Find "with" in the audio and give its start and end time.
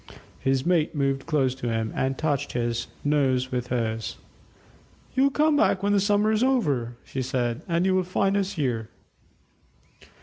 3.51-3.67